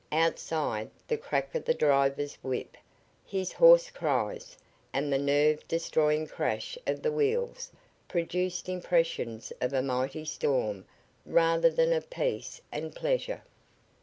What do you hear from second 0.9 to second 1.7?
the crack of